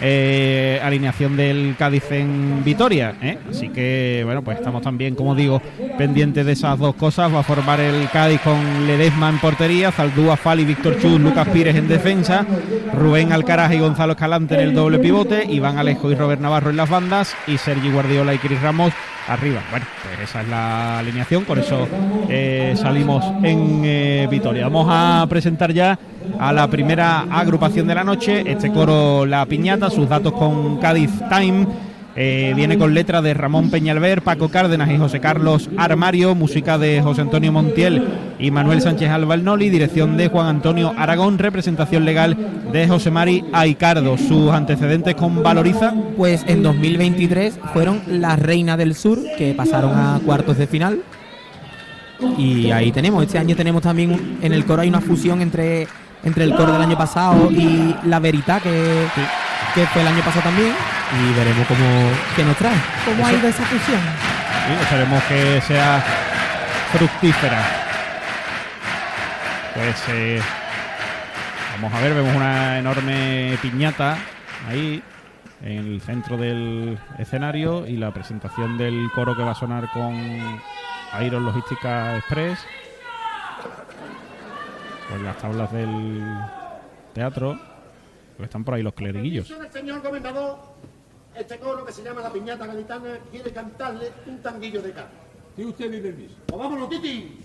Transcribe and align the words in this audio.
eh, 0.00 0.80
alineación 0.82 1.36
del 1.36 1.76
Cádiz 1.78 2.10
en 2.10 2.62
Vitoria. 2.64 3.14
¿eh? 3.22 3.38
Así 3.48 3.68
que, 3.68 4.22
bueno, 4.24 4.42
pues 4.42 4.58
estamos 4.58 4.82
también, 4.82 5.14
como 5.14 5.34
digo, 5.34 5.62
pendientes 5.96 6.44
de 6.44 6.52
esas 6.52 6.78
dos 6.78 6.94
cosas. 6.94 7.32
Va 7.32 7.40
a 7.40 7.42
formar 7.44 7.80
el 7.80 8.08
Cádiz 8.10 8.40
con 8.40 8.86
Ledesma 8.86 9.28
en 9.28 9.38
portería, 9.38 9.92
Zaldúa, 9.92 10.36
Fali, 10.36 10.64
Víctor 10.64 10.98
Chus, 11.00 11.20
Lucas 11.20 11.48
Pires 11.48 11.76
en 11.76 11.88
defensa, 11.88 12.44
Rubén 12.92 13.32
Alcaraz 13.32 13.72
y 13.72 13.78
Gonzalo 13.78 14.12
Escalante 14.12 14.54
en 14.54 14.60
el 14.60 14.74
doble 14.74 14.98
pivote, 14.98 15.44
Iván 15.48 15.78
Alejo 15.78 16.10
y 16.10 16.14
Robert 16.14 16.40
Navarro 16.40 16.70
en 16.70 16.76
las 16.76 16.90
bandas 16.90 17.34
y 17.46 17.58
Sergi 17.58 17.90
Guardiola 17.90 18.34
y 18.34 18.38
Cris 18.38 18.60
Ramos 18.60 18.92
arriba. 19.28 19.62
Bueno, 19.70 19.86
pues 20.02 20.28
esa 20.28 20.42
es 20.42 20.48
la 20.48 20.98
alineación, 20.98 21.44
por 21.44 21.58
eso 21.58 21.88
eh, 22.28 22.74
salimos 22.76 23.24
en 23.42 24.28
Vitoria. 24.28 24.64
Vamos 24.64 24.88
a 24.90 25.26
presentar 25.28 25.72
ya 25.72 25.98
a 26.38 26.52
la 26.52 26.68
primera 26.68 27.20
agrupación 27.30 27.86
de 27.86 27.94
la 27.94 28.04
noche, 28.04 28.44
este 28.46 28.70
coro 28.70 29.26
La 29.26 29.46
Piñata, 29.46 29.90
sus 29.90 30.08
datos 30.08 30.32
con 30.32 30.78
Cádiz 30.78 31.10
Time. 31.30 31.66
Eh, 32.16 32.52
viene 32.54 32.78
con 32.78 32.94
letra 32.94 33.22
de 33.22 33.34
Ramón 33.34 33.70
Peñalver, 33.70 34.22
Paco 34.22 34.48
Cárdenas 34.48 34.88
y 34.90 34.98
José 34.98 35.18
Carlos 35.18 35.68
Armario, 35.76 36.36
música 36.36 36.78
de 36.78 37.02
José 37.02 37.22
Antonio 37.22 37.50
Montiel 37.50 38.06
y 38.38 38.52
Manuel 38.52 38.80
Sánchez 38.80 39.10
Albalnoli, 39.10 39.68
dirección 39.68 40.16
de 40.16 40.28
Juan 40.28 40.46
Antonio 40.46 40.94
Aragón, 40.96 41.38
representación 41.38 42.04
legal 42.04 42.36
de 42.72 42.86
José 42.86 43.10
Mari 43.10 43.44
Aicardo. 43.52 44.16
¿Sus 44.16 44.52
antecedentes 44.52 45.16
con 45.16 45.42
Valoriza? 45.42 45.92
Pues 46.16 46.44
en 46.46 46.62
2023 46.62 47.58
fueron 47.72 48.00
la 48.06 48.36
Reina 48.36 48.76
del 48.76 48.94
Sur, 48.94 49.18
que 49.36 49.52
pasaron 49.54 49.92
a 49.98 50.20
cuartos 50.24 50.56
de 50.56 50.68
final. 50.68 51.00
Y 52.38 52.70
ahí 52.70 52.92
tenemos, 52.92 53.24
este 53.24 53.38
año 53.38 53.56
tenemos 53.56 53.82
también 53.82 54.38
en 54.40 54.52
el 54.52 54.64
coro 54.64 54.82
hay 54.82 54.88
una 54.88 55.00
fusión 55.00 55.40
entre, 55.40 55.88
entre 56.24 56.44
el 56.44 56.54
coro 56.54 56.72
del 56.72 56.82
año 56.82 56.96
pasado 56.96 57.50
y 57.50 57.94
la 58.04 58.18
Verita, 58.18 58.60
que, 58.60 59.06
que 59.74 59.86
fue 59.86 60.02
el 60.02 60.08
año 60.08 60.22
pasado 60.22 60.42
también. 60.42 60.72
Y 61.12 61.32
veremos 61.38 61.66
cómo 61.66 62.10
qué 62.34 62.44
nos 62.44 62.56
trae. 62.56 62.76
¿Cómo 63.04 63.26
ha 63.26 63.32
ido 63.32 63.48
esa 63.48 63.64
fusión? 63.64 64.00
Sí, 64.66 64.72
esperemos 64.82 65.22
que 65.24 65.60
sea 65.60 66.02
fructífera. 66.92 67.62
Pues 69.74 70.04
eh, 70.08 70.40
vamos 71.74 71.92
a 71.92 72.00
ver, 72.00 72.14
vemos 72.14 72.34
una 72.34 72.78
enorme 72.78 73.58
piñata 73.60 74.16
ahí 74.68 75.02
en 75.62 75.78
el 75.78 76.00
centro 76.00 76.36
del 76.36 76.98
escenario 77.18 77.86
y 77.86 77.96
la 77.96 78.12
presentación 78.12 78.78
del 78.78 79.10
coro 79.14 79.36
que 79.36 79.42
va 79.42 79.52
a 79.52 79.54
sonar 79.54 79.90
con 79.92 80.14
Iron 81.22 81.44
Logística 81.44 82.16
Express. 82.16 82.58
Pues 85.14 85.22
las 85.22 85.38
tablas 85.38 85.70
del 85.70 86.24
teatro. 87.12 87.56
Pues 88.36 88.48
están 88.48 88.64
por 88.64 88.74
ahí 88.74 88.82
los 88.82 88.94
cleriguillos. 88.94 89.48
Atención, 89.48 89.72
señor 89.72 90.02
gobernador, 90.02 90.58
este 91.36 91.56
coro 91.58 91.84
que 91.84 91.92
se 91.92 92.02
llama 92.02 92.20
La 92.20 92.32
Piñata 92.32 92.66
Gaditana 92.66 93.18
quiere 93.30 93.52
cantarle 93.52 94.10
un 94.26 94.42
tanguillo 94.42 94.82
de 94.82 94.90
carne. 94.90 95.12
Si 95.54 95.64
usted 95.64 95.88
mi 95.88 96.00
permiso. 96.00 96.34
¡Pues 96.46 96.58
vámonos, 96.58 96.90
Titi! 96.90 97.38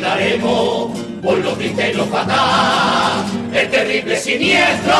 Olvidaremos 0.00 0.98
por 1.22 1.38
lo 1.38 1.52
triste 1.52 1.90
y 1.90 1.94
lo 1.94 2.04
fatal. 2.06 3.24
El 3.52 3.70
terrible 3.70 4.16
siniestro 4.16 4.94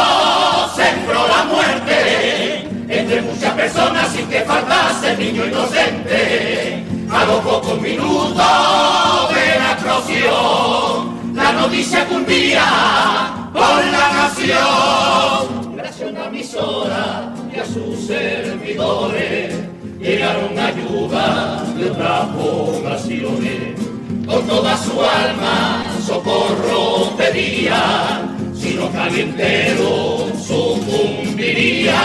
sembró 0.77 1.27
la 1.27 1.45
muerte 1.45 2.69
entre 2.89 3.23
muchas 3.23 3.53
personas 3.55 4.09
sin 4.13 4.27
que 4.29 4.41
faltase 4.41 5.17
niño 5.17 5.47
inocente. 5.47 6.85
A 7.11 7.25
los 7.25 7.41
pocos 7.41 7.81
minutos 7.81 8.37
de 9.31 9.59
la 9.59 9.73
explosión, 9.73 11.35
la 11.35 11.53
noticia 11.53 12.07
cundía 12.07 13.51
por 13.53 13.85
la 13.87 14.13
nación. 14.13 15.77
Gracias 15.77 16.09
a 16.09 16.13
una 16.13 16.25
emisora 16.27 17.33
y 17.53 17.59
a 17.59 17.65
sus 17.65 18.07
servidores 18.07 19.57
llegaron 19.99 20.59
ayuda 20.59 21.65
de 21.77 21.91
otras 21.91 22.27
poblaciones. 22.29 23.90
Con 24.31 24.47
toda 24.47 24.77
su 24.77 24.93
alma 24.93 25.83
socorro 26.07 27.17
pedía, 27.17 28.23
si 28.55 28.75
no 28.75 28.89
calientero 28.93 30.29
sucumbiría. 30.47 32.01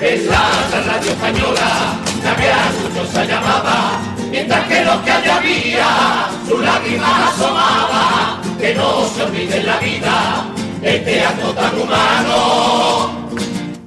Es 0.00 0.24
la 0.24 0.48
radio 0.72 1.10
española 1.10 2.00
la 2.24 2.36
que 2.36 2.50
a 2.50 2.72
muchos 2.80 3.08
se 3.10 3.26
llamaba, 3.26 4.00
mientras 4.30 4.66
que 4.68 4.84
los 4.86 4.96
que 5.02 5.10
allá 5.10 5.36
había, 5.36 6.30
su 6.48 6.58
lágrima 6.58 7.28
asomaba, 7.28 8.40
que 8.58 8.74
no 8.74 9.06
se 9.14 9.22
olvide 9.22 9.58
en 9.58 9.66
la 9.66 9.76
vida 9.76 10.46
este 10.80 11.20
acto 11.20 11.52
tan 11.52 11.78
humano. 11.78 13.28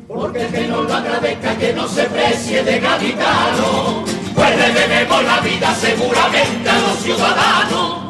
Porque 0.07 0.45
el 0.45 0.51
que 0.51 0.67
no 0.67 0.83
lo 0.83 0.93
agradezca, 0.93 1.57
que 1.57 1.73
no 1.73 1.87
se 1.87 2.03
precie 2.03 2.63
de 2.63 2.79
gaditano, 2.79 4.18
le 4.55 4.73
debemos 4.73 5.23
la 5.23 5.39
vida 5.41 5.73
seguramente 5.75 6.69
a 6.69 6.79
los 6.79 6.99
ciudadanos. 6.99 8.09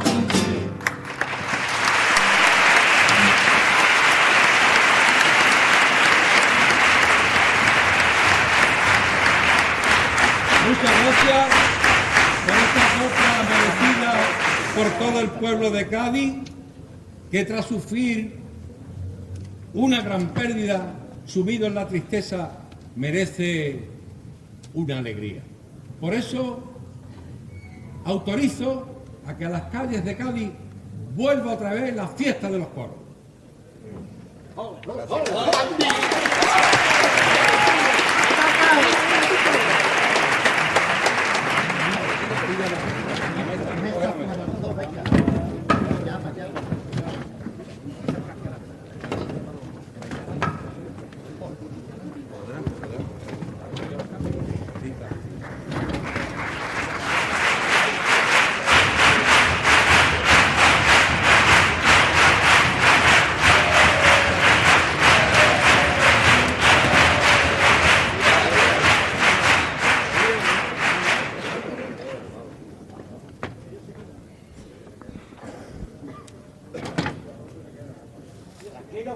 Muchas 10.67 10.93
gracias 11.01 11.47
por 12.45 12.55
esta 12.55 12.83
copla 12.99 13.33
merecida 13.49 14.11
por 14.75 14.87
todo 14.99 15.19
el 15.19 15.29
pueblo 15.39 15.71
de 15.71 15.87
Cádiz, 15.87 16.33
que 17.31 17.43
tras 17.43 17.65
sufrir 17.65 18.37
una 19.73 20.01
gran 20.01 20.29
pérdida, 20.29 20.93
sumido 21.25 21.67
en 21.67 21.75
la 21.75 21.87
tristeza, 21.87 22.51
merece 22.95 23.87
una 24.73 24.99
alegría. 24.99 25.41
Por 25.99 26.13
eso 26.13 26.59
autorizo 28.05 28.87
a 29.27 29.35
que 29.35 29.45
a 29.45 29.49
las 29.49 29.63
calles 29.63 30.03
de 30.05 30.15
Cádiz 30.15 30.51
vuelva 31.15 31.53
otra 31.53 31.73
vez 31.73 31.93
la 31.95 32.07
fiesta 32.07 32.49
de 32.49 32.59
los 32.59 32.67
coros. 32.69 32.95
¡Viva 42.47 42.98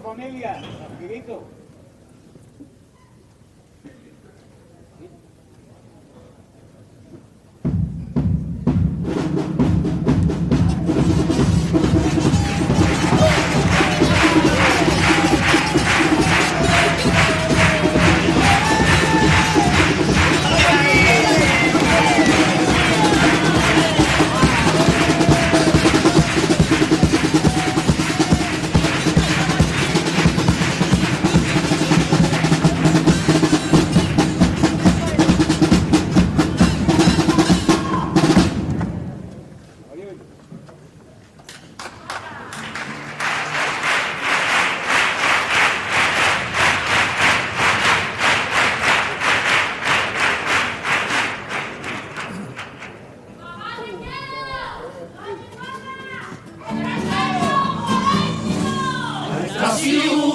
Familia. 0.01 0.62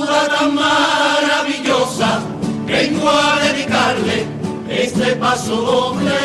Tan 0.09 0.55
maravillosa, 0.55 2.21
vengo 2.67 3.09
a 3.09 3.41
dedicarle 3.41 4.27
este 4.69 5.17
paso 5.17 5.57
doble. 5.57 6.19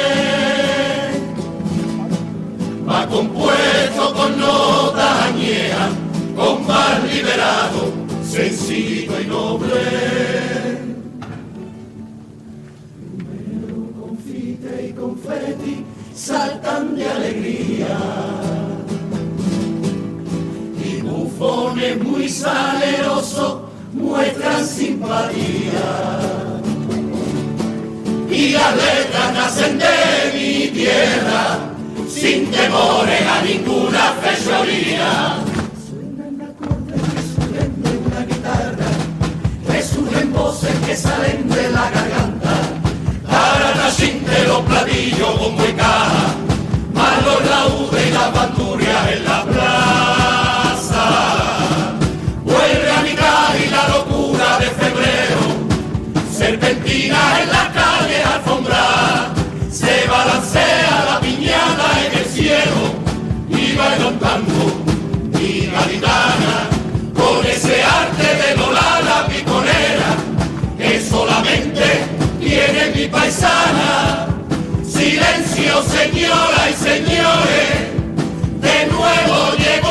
Va 2.88 3.08
compuesto 3.08 4.14
con 4.14 4.40
notas 4.40 5.22
añejas, 5.28 5.92
con 6.36 6.68
más 6.68 7.04
liberado, 7.12 7.94
sencillo 8.24 9.20
y 9.22 9.26
noble. 9.26 9.82
Confite 14.00 14.88
y 14.90 14.94
confeti 14.94 15.86
saltan 16.14 16.96
de 16.96 17.10
alegría 17.10 17.98
y 20.86 21.02
bufones 21.02 22.04
muy 22.04 22.30
salerosos 22.30 23.23
muestran 24.14 24.68
simpatía. 24.68 25.90
Y 28.30 28.50
las 28.50 28.76
letras 28.76 29.34
nacen 29.34 29.80
de 29.80 29.96
mi 30.34 30.68
tierra, 30.70 31.42
sin 32.08 32.52
temores 32.52 33.22
a 33.36 33.42
ninguna 33.42 34.04
fechoría. 34.24 35.10
Suenan 35.88 36.42
acordes 36.50 37.02
que 37.12 37.22
surgen 37.34 37.72
de 37.84 37.92
una 38.06 38.22
guitarra, 38.30 38.90
resurgen 39.68 40.34
voces 40.34 40.76
que 40.86 40.96
salen 40.96 41.50
de 41.50 41.70
la 41.70 41.90
garganta. 41.90 42.56
Para 43.28 43.74
de 43.92 44.48
los 44.48 44.62
platillos 44.62 45.34
como 45.40 45.66
y 45.66 45.74
caja, 45.74 46.43
paisana. 73.14 74.28
Silencio, 74.84 75.82
señora 75.84 76.70
y 76.70 76.74
señores, 76.74 77.70
de 78.60 78.88
nuevo 78.88 79.38
llegó 79.58 79.83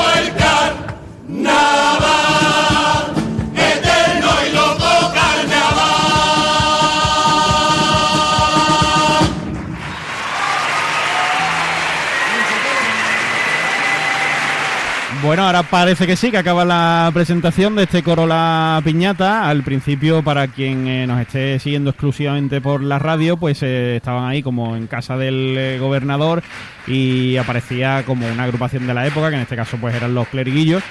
Bueno, 15.33 15.47
ahora 15.47 15.63
parece 15.63 16.07
que 16.07 16.15
sí, 16.15 16.31
que 16.31 16.37
acaba 16.37 16.63
la 16.63 17.11
presentación 17.15 17.75
de 17.75 17.85
este 17.85 18.03
Corola 18.03 18.83
Piñata. 18.85 19.49
Al 19.49 19.63
principio, 19.63 20.23
para 20.23 20.49
quien 20.49 20.87
eh, 20.87 21.07
nos 21.07 21.19
esté 21.23 21.59
siguiendo 21.59 21.89
exclusivamente 21.89 22.61
por 22.61 22.83
la 22.83 22.99
radio, 22.99 23.39
pues 23.39 23.63
eh, 23.63 23.97
estaban 23.97 24.29
ahí 24.29 24.43
como 24.43 24.77
en 24.77 24.87
casa 24.89 25.17
del 25.17 25.57
eh, 25.57 25.79
gobernador 25.79 26.43
y 26.87 27.39
aparecía 27.39 28.03
como 28.05 28.27
una 28.31 28.45
agrupación 28.45 28.87
de 28.87 28.93
la 28.93 29.07
época, 29.07 29.31
que 29.31 29.37
en 29.37 29.41
este 29.41 29.57
caso 29.57 29.79
pues 29.79 29.95
eran 29.95 30.15
los 30.15 30.29
cleriguillos, 30.29 30.83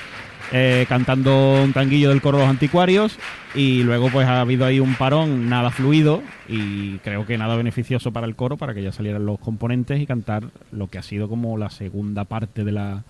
cantando 0.90 1.62
un 1.64 1.72
tanguillo 1.72 2.10
del 2.10 2.24
coro 2.24 2.40
Los 2.40 2.50
Anticuarios 2.50 3.20
y 3.54 3.84
luego 3.84 4.10
pues 4.10 4.28
ha 4.28 4.42
habido 4.42 4.66
ahí 4.66 4.80
un 4.80 4.96
parón 4.96 5.50
nada 5.50 5.70
fluido 5.70 6.24
y 6.50 6.98
creo 7.04 7.28
que 7.28 7.38
nada 7.38 7.56
beneficioso 7.56 8.12
para 8.12 8.26
el 8.26 8.36
coro, 8.36 8.58
para 8.58 8.74
que 8.74 8.82
ya 8.82 8.92
salieran 8.92 9.24
los 9.24 9.38
componentes 9.38 10.02
y 10.02 10.08
cantar 10.08 10.46
lo 10.72 10.88
que 10.88 10.98
ha 10.98 11.04
sido 11.04 11.30
como 11.30 11.60
la 11.60 11.70
segunda 11.70 12.26
parte 12.26 12.64
de 12.64 12.72
la 12.72 13.04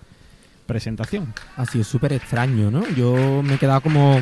presentación. 0.72 1.34
Ha 1.58 1.66
sido 1.66 1.84
súper 1.84 2.14
extraño, 2.14 2.72
¿no? 2.72 2.88
Yo 2.96 3.42
me 3.44 3.56
he 3.56 3.58
quedado 3.58 3.82
como... 3.82 4.22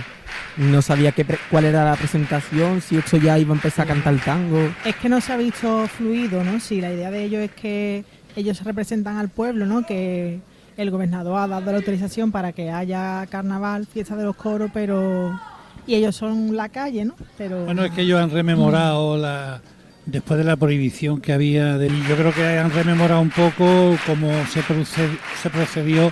No 0.58 0.82
sabía 0.82 1.12
qué 1.12 1.26
cuál 1.50 1.66
era 1.66 1.86
la 1.86 1.96
presentación, 1.96 2.82
si 2.82 2.98
esto 2.98 3.18
ya 3.18 3.38
iba 3.38 3.54
a 3.54 3.56
empezar 3.56 3.86
a 3.86 3.94
cantar 3.94 4.14
el 4.14 4.22
tango. 4.22 4.60
Es 4.84 4.96
que 4.96 5.08
no 5.10 5.22
se 5.22 5.32
ha 5.34 5.38
visto 5.38 5.88
fluido, 5.88 6.44
¿no? 6.44 6.60
Si 6.60 6.82
la 6.82 6.92
idea 6.92 7.12
de 7.12 7.24
ellos 7.24 7.42
es 7.42 7.52
que 7.52 8.04
ellos 8.36 8.64
representan 8.64 9.18
al 9.18 9.30
pueblo, 9.30 9.66
¿no? 9.66 9.86
Que 9.86 10.40
el 10.76 10.92
gobernador 10.92 11.40
ha 11.40 11.48
dado 11.48 11.72
la 11.72 11.78
autorización 11.78 12.32
para 12.32 12.52
que 12.52 12.72
haya 12.72 13.26
carnaval, 13.28 13.86
fiesta 13.86 14.16
de 14.16 14.24
los 14.24 14.36
coros, 14.36 14.72
pero... 14.74 15.40
Y 15.88 15.96
ellos 15.96 16.16
son 16.16 16.56
la 16.56 16.70
calle, 16.70 17.06
¿no? 17.06 17.16
Pero... 17.38 17.66
Bueno, 17.66 17.84
es 17.86 17.92
que 17.92 18.02
ellos 18.02 18.20
han 18.20 18.32
rememorado 18.32 19.18
la 19.18 19.62
después 20.06 20.38
de 20.40 20.44
la 20.44 20.56
prohibición 20.58 21.22
que 21.22 21.34
había. 21.34 21.78
De, 21.78 21.88
yo 21.88 22.16
creo 22.16 22.34
que 22.34 22.46
han 22.58 22.72
rememorado 22.72 23.22
un 23.22 23.30
poco 23.30 23.96
cómo 24.06 24.30
se, 24.48 24.62
proced- 24.62 25.20
se 25.42 25.50
procedió 25.50 26.12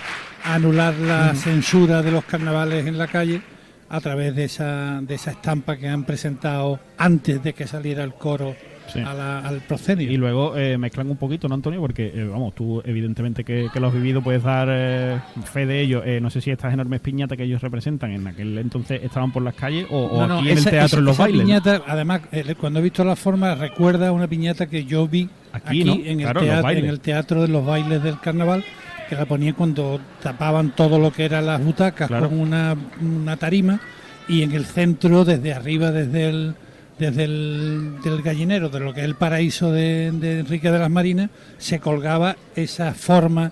anular 0.55 0.93
la 0.95 1.33
censura 1.35 2.01
de 2.01 2.11
los 2.11 2.23
carnavales 2.25 2.85
en 2.87 2.97
la 2.97 3.07
calle 3.07 3.41
a 3.89 4.01
través 4.01 4.35
de 4.35 4.43
esa, 4.45 4.99
de 5.01 5.15
esa 5.15 5.31
estampa 5.31 5.77
que 5.77 5.87
han 5.87 6.03
presentado 6.03 6.79
antes 6.97 7.41
de 7.41 7.53
que 7.53 7.67
saliera 7.67 8.03
el 8.03 8.13
coro 8.13 8.55
Sí. 8.87 9.01
a 9.01 9.13
la- 9.13 9.39
al 9.39 9.59
proscenio. 9.59 10.09
Y 10.09 10.15
luego 10.15 10.55
eh, 10.55 10.77
mezclan 10.77 11.09
un 11.09 11.17
poquito, 11.17 11.49
¿no, 11.49 11.55
Antonio? 11.55 11.81
Porque, 11.81 12.07
eh, 12.15 12.23
vamos, 12.23 12.55
tú 12.55 12.81
evidentemente 12.85 13.43
que, 13.43 13.67
que 13.73 13.79
lo 13.81 13.87
has 13.87 13.93
vivido 13.93 14.21
puedes 14.21 14.41
dar 14.43 14.69
eh, 14.71 15.19
fe 15.43 15.65
de 15.65 15.81
ello. 15.81 16.03
No 16.21 16.29
sé 16.29 16.39
si 16.39 16.51
estas 16.51 16.73
enormes 16.73 17.01
piñatas 17.01 17.37
que 17.37 17.43
ellos 17.43 17.61
representan 17.61 18.11
en 18.13 18.25
aquel 18.27 18.57
entonces 18.57 19.01
estaban 19.03 19.33
por 19.33 19.43
las 19.43 19.55
calles 19.55 19.87
o, 19.89 20.05
o 20.05 20.21
No, 20.21 20.27
no, 20.27 20.39
aquí 20.39 20.51
en 20.51 20.57
el 20.59 20.63
teatro 20.63 20.85
esa- 20.85 20.97
en 20.99 21.03
los 21.03 21.13
esa 21.15 21.23
bailes. 21.23 21.41
piñata, 21.41 21.81
además, 21.85 22.21
cuando 22.61 22.79
he 22.79 22.83
visto 22.83 23.03
la 23.03 23.17
forma, 23.17 23.55
recuerda 23.55 24.13
una 24.13 24.27
piñata 24.27 24.67
que 24.67 24.85
yo 24.85 25.05
vi 25.05 25.29
Aquí, 25.51 25.81
en, 25.81 26.19
Claro, 26.19 26.39
el 26.41 26.45
teatro, 26.47 26.69
en 26.71 26.85
el 26.85 26.99
teatro 27.01 27.41
de 27.41 27.47
los 27.49 27.65
bailes 27.65 28.01
del 28.03 28.19
carnaval, 28.21 28.63
que 29.07 29.15
la 29.15 29.25
ponían 29.25 29.53
cuando 29.55 29.99
tapaban 30.21 30.75
todo 30.75 30.99
lo 30.99 31.11
que 31.11 31.25
eran 31.25 31.45
las 31.45 31.63
butacas 31.63 32.07
Claro. 32.07 32.29
con 32.29 32.39
una, 32.39 32.75
una 33.01 33.37
tarima 33.37 33.79
y 34.27 34.41
en 34.43 34.51
el 34.51 34.65
centro, 34.65 35.23
desde 35.25 35.53
arriba, 35.53 35.91
desde 35.91 36.29
el 36.29 36.55
desde 36.99 37.25
el 37.25 38.01
del 38.03 38.23
gallinero, 38.23 38.69
de 38.69 38.79
lo 38.79 38.91
que 38.91 39.01
es 39.01 39.05
el 39.05 39.13
paraíso 39.13 39.71
de, 39.71 40.11
de 40.11 40.39
Enrique 40.39 40.71
de 40.71 40.79
las 40.79 40.89
Marinas, 40.89 41.29
se 41.59 41.79
colgaba 41.79 42.35
esa 42.55 42.91
forma 42.95 43.51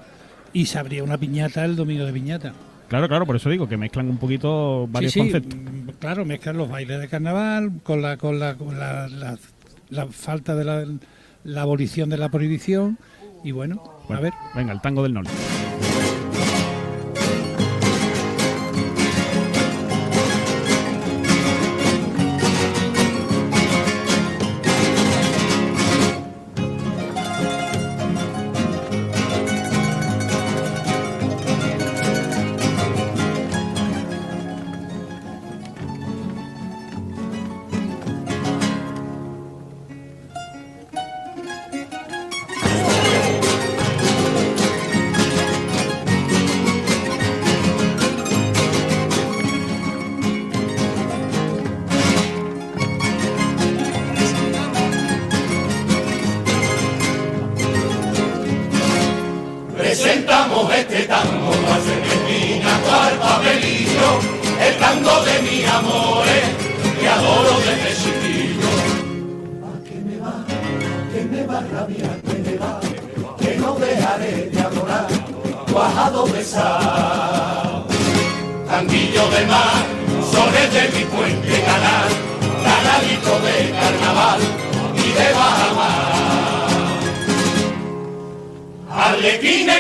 y 0.52 0.66
se 0.66 0.80
abría 0.80 1.04
una 1.04 1.18
piñata 1.20 1.64
el 1.64 1.76
domingo 1.76 2.06
de 2.06 2.12
piñata. 2.14 2.54
Claro, 2.88 3.08
claro, 3.08 3.26
por 3.28 3.36
eso 3.36 3.50
digo 3.52 3.70
que 3.70 3.78
mezclan 3.78 4.10
un 4.10 4.18
poquito 4.18 4.88
varios 4.88 5.14
Sí, 5.14 5.22
sí, 5.22 5.32
conceptos. 5.32 5.60
mm, 5.60 5.90
claro, 6.00 6.26
mezclan 6.26 6.58
los 6.58 6.70
bailes 6.70 7.00
de 7.00 7.08
carnaval 7.08 7.72
con 7.84 8.02
la 8.02 8.18
con 8.18 8.40
la, 8.40 8.56
con 8.56 8.80
la, 8.80 9.08
la- 9.10 9.38
la 9.90 10.08
falta 10.08 10.56
de 10.56 10.64
la, 10.66 10.84
la 11.44 11.62
abolición 11.62 12.10
de 12.10 12.18
la 12.18 12.30
prohibición 12.30 12.98
y 13.44 13.52
bueno, 13.52 13.84
Bueno, 14.08 14.20
a 14.20 14.24
ver. 14.24 14.34
Venga, 14.54 14.74
el 14.74 14.82
tango 14.82 15.04
del 15.04 15.14
norte. 15.14 15.32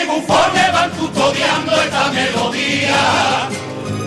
Bufones 0.03 0.69
van 0.73 0.89
custodiando 0.91 1.71
esta 1.81 2.11
melodía, 2.11 3.01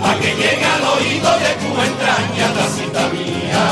a 0.02 0.14
que 0.20 0.30
llegue 0.40 0.64
al 0.64 0.84
oído 0.96 1.30
de 1.44 1.50
tu 1.60 1.70
entraña 1.88 2.46
la 2.54 2.66
cita 2.68 3.02
mía. 3.08 3.64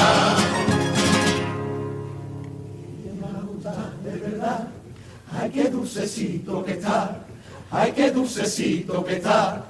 De 4.02 4.14
verdad, 4.18 4.68
ay 5.38 5.50
qué 5.50 5.64
dulcecito 5.68 6.64
que 6.64 6.72
está, 6.72 7.18
ay 7.70 7.92
qué 7.92 8.10
dulcecito 8.10 9.04
que 9.04 9.14
está, 9.16 9.64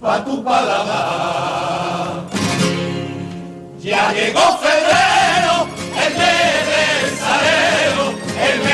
pa' 0.00 0.24
tu 0.24 0.42
paladar. 0.42 2.24
Ya 3.80 4.12
llegó 4.12 4.58
febrero, 4.58 5.66
el 6.04 6.12
mes 6.20 6.66
del 6.72 7.04
salero, 7.18 8.04
el 8.48 8.56
mes 8.64 8.71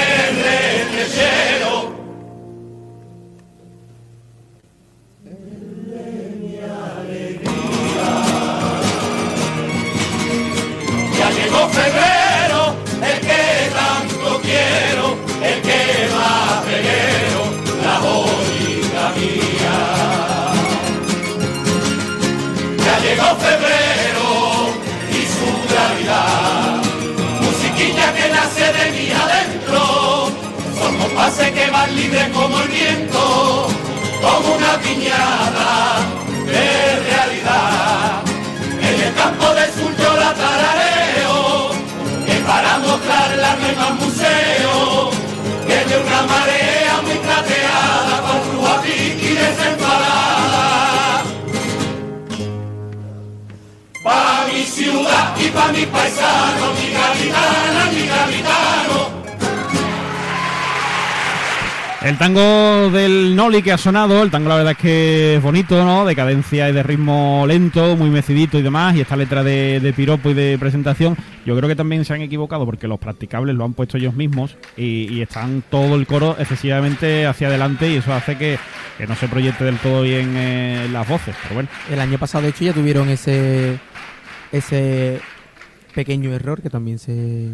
libres 31.98 32.28
como 32.28 32.60
el 32.60 32.68
viento, 32.68 33.68
como 34.22 34.54
una 34.56 34.72
piñada 34.78 35.70
de 36.46 36.66
realidad. 37.10 38.22
En 38.88 39.00
el 39.06 39.14
campo 39.14 39.46
del 39.54 39.70
sur 39.72 39.92
yo 40.02 40.10
la 40.16 40.32
tarareo, 40.42 41.70
que 42.26 42.34
para 42.50 42.78
mostrarla 42.78 43.56
no 43.56 43.66
hay 43.66 43.76
más 43.76 43.94
museo, 44.02 45.10
que 45.66 45.78
de 45.88 45.96
una 46.06 46.22
marea 46.32 46.94
muy 47.04 47.18
plateada, 47.26 48.14
con 48.26 48.82
pique 48.82 49.30
y 49.30 49.34
desenfadada. 49.44 51.22
Pa' 54.04 54.46
mi 54.50 54.62
ciudad 54.64 55.36
y 55.44 55.48
pa' 55.48 55.72
mi 55.72 55.84
paisano, 55.86 56.64
mi 56.78 56.86
capitana, 56.98 57.82
mi 57.92 58.02
capitano. 58.06 58.77
El 62.00 62.16
tango 62.16 62.90
del 62.90 63.34
Noli 63.34 63.60
que 63.60 63.72
ha 63.72 63.78
sonado, 63.78 64.22
el 64.22 64.30
tango 64.30 64.48
la 64.48 64.54
verdad 64.54 64.72
es 64.72 64.78
que 64.78 65.36
es 65.36 65.42
bonito, 65.42 65.84
¿no? 65.84 66.06
De 66.06 66.14
cadencia 66.14 66.68
y 66.68 66.72
de 66.72 66.84
ritmo 66.84 67.44
lento, 67.46 67.96
muy 67.96 68.08
mecidito 68.08 68.56
y 68.56 68.62
demás, 68.62 68.94
y 68.94 69.00
esta 69.00 69.16
letra 69.16 69.42
de, 69.42 69.80
de 69.80 69.92
piropo 69.92 70.30
y 70.30 70.34
de 70.34 70.56
presentación, 70.60 71.16
yo 71.44 71.56
creo 71.56 71.68
que 71.68 71.74
también 71.74 72.04
se 72.04 72.14
han 72.14 72.22
equivocado 72.22 72.64
porque 72.64 72.86
los 72.86 73.00
practicables 73.00 73.56
lo 73.56 73.64
han 73.64 73.74
puesto 73.74 73.96
ellos 73.96 74.14
mismos 74.14 74.56
y, 74.76 75.20
están 75.20 75.64
todo 75.68 75.96
el 75.96 76.06
coro 76.06 76.36
excesivamente 76.38 77.26
hacia 77.26 77.48
adelante 77.48 77.90
y 77.90 77.96
eso 77.96 78.14
hace 78.14 78.38
que, 78.38 78.58
que 78.96 79.06
no 79.08 79.16
se 79.16 79.26
proyecte 79.26 79.64
del 79.64 79.78
todo 79.78 80.02
bien 80.02 80.34
eh, 80.36 80.88
las 80.92 81.08
voces, 81.08 81.34
pero 81.42 81.54
bueno. 81.54 81.68
El 81.90 81.98
año 81.98 82.16
pasado, 82.16 82.42
de 82.42 82.50
hecho, 82.50 82.64
ya 82.64 82.72
tuvieron 82.72 83.08
ese 83.08 83.80
ese 84.52 85.20
pequeño 85.94 86.32
error 86.32 86.62
que 86.62 86.70
también 86.70 86.98
se, 86.98 87.48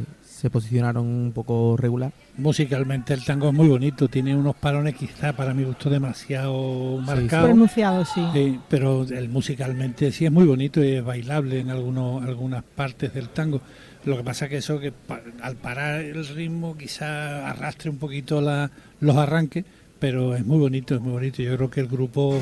se 0.44 0.50
posicionaron 0.50 1.06
un 1.06 1.32
poco 1.32 1.74
regular. 1.74 2.12
Musicalmente 2.36 3.14
el 3.14 3.24
tango 3.24 3.48
es 3.48 3.54
muy 3.54 3.66
bonito, 3.66 4.08
tiene 4.08 4.36
unos 4.36 4.54
parones 4.54 4.94
quizá 4.94 5.32
para 5.32 5.54
mi 5.54 5.64
gusto 5.64 5.88
demasiado 5.88 6.98
marcados. 6.98 7.46
Pronunciado, 7.48 8.04
sí. 8.04 8.22
Sí, 8.34 8.60
pero 8.68 9.04
el 9.04 9.30
musicalmente 9.30 10.12
sí 10.12 10.26
es 10.26 10.30
muy 10.30 10.44
bonito 10.44 10.84
y 10.84 10.96
es 10.96 11.02
bailable 11.04 11.60
en 11.60 11.70
algunos, 11.70 12.22
algunas 12.22 12.62
partes 12.62 13.14
del 13.14 13.30
tango. 13.30 13.62
Lo 14.04 14.18
que 14.18 14.22
pasa 14.22 14.46
que 14.50 14.58
eso 14.58 14.78
que 14.78 14.92
pa- 14.92 15.22
al 15.40 15.56
parar 15.56 16.02
el 16.02 16.26
ritmo 16.26 16.76
quizá 16.76 17.48
arrastre 17.48 17.88
un 17.88 17.96
poquito 17.96 18.42
la- 18.42 18.70
los 19.00 19.16
arranques, 19.16 19.64
pero 19.98 20.36
es 20.36 20.44
muy 20.44 20.58
bonito, 20.58 20.94
es 20.94 21.00
muy 21.00 21.12
bonito. 21.12 21.40
Yo 21.42 21.56
creo 21.56 21.70
que 21.70 21.80
el 21.80 21.88
grupo 21.88 22.38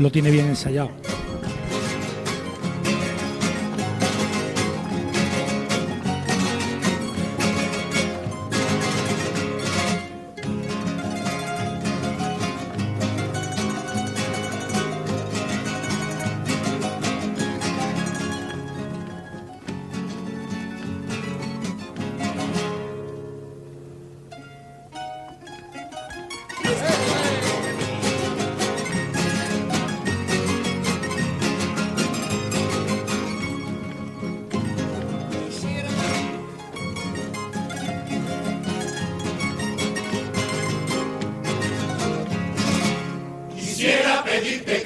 lo 0.00 0.10
tiene 0.10 0.32
bien 0.32 0.46
ensayado. 0.46 0.90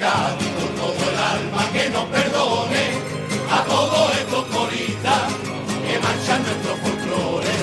Cádiz, 0.07 0.51
con 0.57 0.71
todo 0.79 1.03
el 1.11 1.17
alma 1.35 1.63
que 1.73 1.89
nos 1.89 2.05
perdone 2.05 2.83
a 3.51 3.63
todos 3.65 4.15
estos 4.21 4.45
coristas 4.55 5.23
que 5.85 5.99
manchan 5.99 6.41
nuestro 6.47 6.71
folclore. 6.81 7.55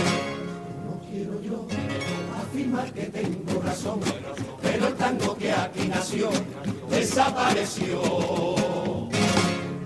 No 0.85 0.93
quiero 1.09 1.35
yo 1.41 1.67
afirmar 2.43 2.93
que 2.93 3.05
tengo 3.19 3.63
razón, 3.63 4.01
pero 4.61 4.89
el 4.89 4.95
tango 4.95 5.39
que 5.39 5.53
aquí 5.53 5.89
nació 5.89 6.29
desapareció. 6.91 7.99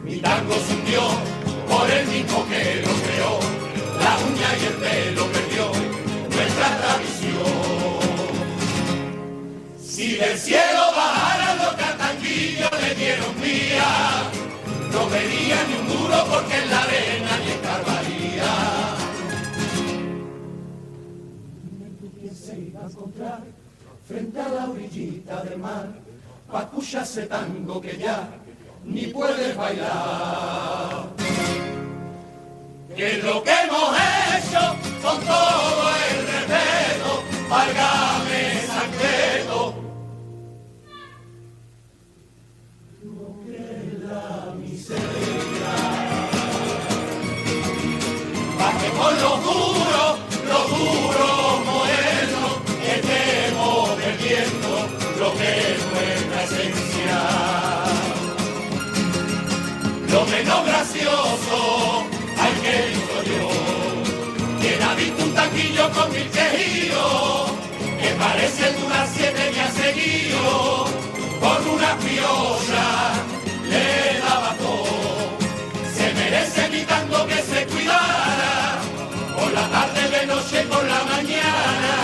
Mi 0.03 0.17
tango 0.17 0.55
se 0.55 0.75
hundió 0.75 1.03
por 1.71 1.89
el 1.89 2.09
mismo 2.09 2.45
que 2.51 2.83
lo 2.85 2.93
creó, 3.07 3.39
la 4.03 4.13
uña 4.27 4.51
y 4.61 4.65
el 4.71 4.77
pelo 4.83 5.27
perdió 5.35 5.65
nuestra 6.35 6.69
tradición. 6.81 7.69
Si 9.81 10.17
del 10.17 10.37
cielo 10.37 10.88
vía, 13.41 14.31
no 14.93 15.09
vería 15.09 15.57
ni 15.69 15.75
un 15.75 15.89
duro 15.89 16.27
porque 16.31 16.57
en 16.63 16.71
la 16.71 16.83
arena 16.83 17.31
ni 17.43 17.51
escarbaría. 17.51 18.53
¿Quién 22.21 22.35
se 22.35 22.59
iba 22.59 22.81
a 22.81 22.87
encontrar 22.87 23.41
frente 24.07 24.41
a 24.41 24.49
la 24.49 24.71
orillita 24.71 25.43
del 25.45 25.59
mar 25.59 25.89
pa' 26.51 26.63
escucharse 26.63 27.27
tango 27.27 27.81
que 27.81 27.97
ya 27.99 28.29
ni 28.85 29.07
puedes 29.09 29.57
bailar? 29.57 31.09
Que 32.97 33.19
es 33.19 33.25
lo 33.25 33.43
que 33.43 33.51
hemos 33.51 33.97
hecho 33.97 34.77
con 35.03 35.21
todo 35.21 35.91
el 36.11 36.27
respeto, 36.27 37.23
gracioso, 60.79 62.07
ay 62.39 62.53
que 62.63 62.75
lindo 62.89 63.19
yo. 63.31 63.49
Quien 64.61 64.83
ha 64.83 64.95
visto 64.95 65.25
un 65.25 65.35
taquillo 65.35 65.91
con 65.91 66.13
mil 66.13 66.29
quejíos, 66.31 67.51
que 68.01 68.09
parece 68.25 68.73
de 68.73 68.85
una 68.87 69.07
siete 69.07 69.51
me 69.55 69.61
ha 69.61 69.71
seguido, 69.73 70.85
con 71.41 71.61
una 71.77 71.93
piosa 71.99 72.87
le 73.73 74.21
daba 74.21 74.55
todo. 74.55 75.39
Se 75.97 76.15
merece 76.15 76.69
mi 76.71 76.83
tanto 76.85 77.27
que 77.27 77.43
se 77.43 77.67
cuidara, 77.67 78.79
por 79.37 79.53
la 79.53 79.69
tarde, 79.69 80.03
de 80.17 80.27
noche, 80.27 80.63
por 80.71 80.85
la 80.85 81.03
mañana. 81.13 81.95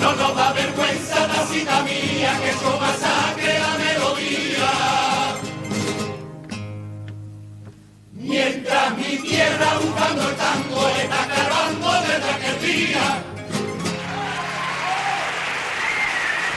No 0.00 0.14
nos 0.14 0.36
da 0.36 0.52
vergüenza 0.52 1.26
la 1.26 1.46
cita 1.50 1.82
mía 1.82 2.32
que 2.42 2.52
yo 2.62 2.78
pasaba. 2.78 3.17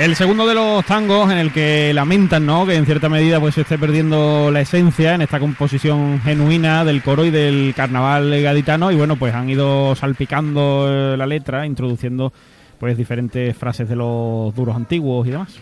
El 0.02 0.16
segundo 0.16 0.48
de 0.48 0.56
los 0.56 0.84
tangos 0.84 1.32
en 1.32 1.38
el 1.38 1.54
que 1.54 1.94
lamentan, 1.94 2.44
¿no? 2.44 2.66
Que 2.66 2.74
en 2.74 2.88
cierta 2.88 3.08
medida 3.08 3.40
pues 3.40 3.54
se 3.54 3.62
esté 3.62 3.78
perdiendo 3.78 4.50
la 4.50 4.62
esencia 4.62 5.14
en 5.14 5.22
esta 5.22 5.40
composición 5.40 6.20
genuina 6.22 6.84
del 6.84 7.04
coro 7.04 7.24
y 7.24 7.30
del 7.30 7.76
carnaval 7.78 8.42
gaditano 8.42 8.92
y 8.92 8.96
bueno, 8.96 9.16
pues 9.16 9.36
han 9.36 9.48
ido 9.48 9.96
salpicando 9.96 10.88
eh, 10.90 11.18
la 11.18 11.28
letra, 11.28 11.68
introduciendo 11.68 12.34
pues 12.80 12.98
diferentes 12.98 13.56
frases 13.56 13.88
de 13.88 13.96
los 13.96 14.56
duros 14.56 14.76
antiguos 14.76 15.28
y 15.28 15.32
demás. 15.32 15.60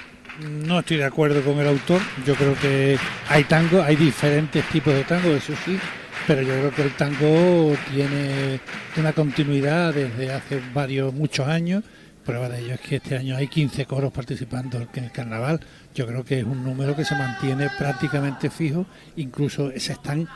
No 0.66 0.80
estoy 0.80 0.96
de 0.96 1.06
acuerdo 1.06 1.42
con 1.42 1.60
el 1.60 1.68
autor. 1.68 2.00
Yo 2.26 2.34
creo 2.36 2.56
que 2.62 2.98
hay 3.28 3.44
tango, 3.44 3.84
hay 3.84 3.98
diferentes 3.98 4.64
tipos 4.70 4.94
de 4.94 5.04
tango, 5.04 5.32
eso 5.32 5.52
sí, 5.66 5.78
pero 6.26 6.44
yo 6.44 6.54
creo 6.54 6.72
que 6.72 6.82
el 6.84 6.92
tango 6.92 7.76
tiene 7.94 8.62
una 8.96 9.12
continuidad 9.12 9.94
desde 9.94 10.32
hace 10.32 10.62
varios, 10.74 11.14
muchos 11.14 11.46
años 11.46 11.84
Prueba 12.30 12.48
de 12.48 12.60
ello 12.60 12.76
es 12.76 12.82
que 12.82 12.98
este 12.98 13.18
año 13.18 13.36
hay 13.36 13.48
15 13.48 13.88
coros 13.88 14.12
participando 14.12 14.78
en 14.94 15.04
el 15.04 15.12
carnaval. 15.12 15.60
Yo 15.96 16.06
creo 16.06 16.24
que 16.24 16.38
es 16.38 16.46
un 16.46 16.64
número 16.64 16.96
que 16.96 17.04
se 17.04 17.16
mantiene 17.16 17.70
prácticamente 17.76 18.52
fijo, 18.52 18.86
incluso 19.16 19.72
se 19.76 19.94
están 19.94 20.28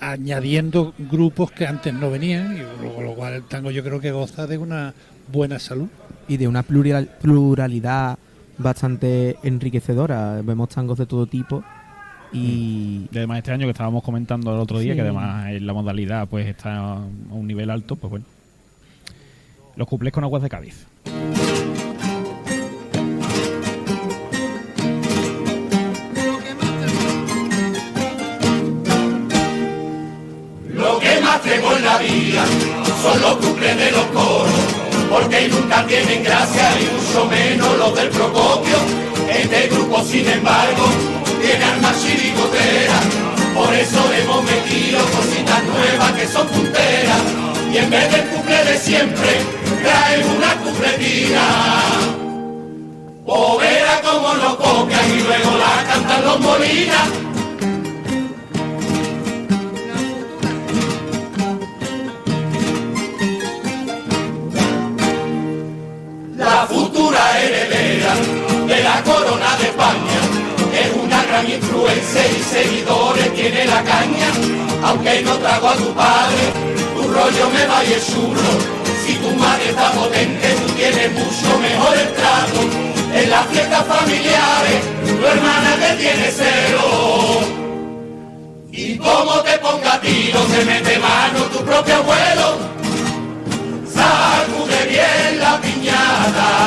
añadiendo 0.00 0.94
grupos 0.98 1.52
que 1.52 1.64
antes 1.64 1.94
no 1.94 2.10
venían, 2.10 2.56
y 2.56 2.88
con 2.92 3.04
lo 3.04 3.14
cual 3.14 3.34
el 3.34 3.44
tango 3.44 3.70
yo 3.70 3.84
creo 3.84 4.00
que 4.00 4.10
goza 4.10 4.48
de 4.48 4.58
una 4.58 4.94
buena 5.32 5.60
salud. 5.60 5.86
Y 6.26 6.38
de 6.38 6.48
una 6.48 6.64
pluralidad 6.64 8.18
bastante 8.58 9.36
enriquecedora. 9.44 10.42
Vemos 10.42 10.70
tangos 10.70 10.98
de 10.98 11.06
todo 11.06 11.26
tipo 11.26 11.62
y 12.32 13.06
mm. 13.12 13.16
además 13.16 13.38
este 13.38 13.52
año 13.52 13.66
que 13.68 13.70
estábamos 13.70 14.02
comentando 14.02 14.52
el 14.52 14.58
otro 14.58 14.80
día 14.80 14.96
que 14.96 15.02
además 15.02 15.52
la 15.62 15.72
modalidad 15.72 16.26
pues 16.26 16.48
está 16.48 16.94
a 16.94 16.96
un 17.30 17.46
nivel 17.46 17.70
alto 17.70 17.94
pues 17.94 18.10
bueno 18.10 18.24
los 19.76 19.86
cuplés 19.86 20.12
con 20.12 20.24
aguas 20.24 20.42
de 20.42 20.48
Cádiz. 20.48 20.86
Lo 30.72 30.98
que 30.98 31.20
más 31.20 31.42
tengo 31.42 31.76
en 31.76 31.84
la 31.84 31.98
vida 31.98 32.44
son 33.02 33.20
los 33.20 33.36
cuplés 33.36 33.76
de 33.76 33.90
los 33.92 34.04
coros, 34.06 34.50
porque 35.10 35.48
nunca 35.48 35.86
tienen 35.86 36.24
gracia 36.24 36.70
y 36.80 36.84
mucho 36.96 37.26
menos 37.26 37.78
los 37.78 37.94
del 37.94 38.08
Procopio. 38.08 38.76
Este 39.28 39.68
grupo, 39.68 40.02
sin 40.02 40.26
embargo, 40.26 40.84
tiene 41.42 41.64
armas 41.64 42.02
chiricoteras, 42.02 43.04
por 43.54 43.74
eso 43.74 44.12
hemos 44.14 44.44
metido 44.44 44.98
cositas 45.00 45.64
nuevas 45.64 46.12
que 46.12 46.26
son 46.26 46.46
punteras, 46.48 47.22
y 47.72 47.78
en 47.78 47.90
vez 47.90 48.12
del 48.12 48.22
cumple 48.28 48.64
de 48.64 48.78
siempre, 48.78 49.28
traen 49.82 50.24
una 50.36 50.54
cumpletina. 50.56 51.42
O 53.26 53.58
verá 53.58 54.00
como 54.02 54.34
lo 54.34 54.56
copian 54.56 55.10
y 55.10 55.22
luego 55.22 55.50
la 55.58 55.84
cantan 55.84 56.24
los 56.24 56.40
molinas. 56.40 57.08
La 66.36 66.66
futura 66.66 67.40
heredera 67.40 68.14
de 68.68 68.82
la 68.82 69.02
corona 69.02 69.56
de 69.56 69.64
España 69.64 70.20
es 70.72 71.02
una 71.02 71.24
gran 71.24 71.50
influencia 71.50 72.26
y 72.28 72.42
seguidores 72.42 73.34
tiene 73.34 73.64
la 73.64 73.82
caña, 73.82 74.28
aunque 74.84 75.22
no 75.22 75.34
trago 75.38 75.68
a 75.68 75.76
tu 75.76 75.94
padre, 75.94 76.85
tu 77.16 77.22
rollo 77.22 77.50
me 77.50 77.66
vaya 77.66 77.98
chulo 78.00 78.76
si 79.06 79.14
tu 79.14 79.30
madre 79.36 79.70
está 79.70 79.92
potente, 79.92 80.48
tú 80.60 80.72
tienes 80.74 81.12
mucho 81.12 81.58
mejor 81.60 81.96
el 81.96 82.12
trato. 82.14 82.60
En 83.14 83.30
las 83.30 83.46
fiestas 83.46 83.84
familiares, 83.86 84.80
tu 85.06 85.26
hermana 85.26 85.76
te 85.76 85.96
tiene 85.96 86.30
cero. 86.30 87.40
Y 88.72 88.96
como 88.98 89.42
te 89.42 89.58
ponga 89.58 90.00
tiro, 90.00 90.40
se 90.48 90.64
mete 90.64 90.98
mano 90.98 91.44
tu 91.52 91.64
propio 91.64 91.94
abuelo. 91.94 92.58
Sacude 93.94 94.86
bien 94.88 95.38
la 95.38 95.60
piñata. 95.60 96.65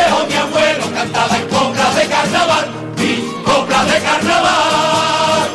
Lejos 0.00 0.28
mi 0.28 0.34
abuelo 0.34 0.84
cantaba 0.94 1.36
en 1.36 1.48
coplas 1.48 1.96
de 1.96 2.06
carnaval, 2.06 2.66
mis 2.96 3.20
coplas 3.44 3.86
de 3.92 3.98
carnaval. 4.00 5.50